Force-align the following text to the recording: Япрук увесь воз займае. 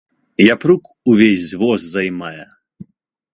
Япрук 0.53 0.83
увесь 1.11 1.53
воз 1.61 1.79
займае. 1.93 2.43